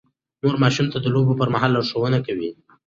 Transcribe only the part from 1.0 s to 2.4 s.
د لوبو پر مهال لارښوونه